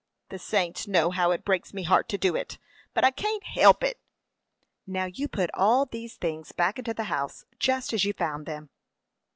[0.29, 2.57] "The saints know how it breaks me heart to do it,
[2.95, 3.99] but I can't help it."
[4.87, 8.71] "Now you put all these things back into the house just as you found them."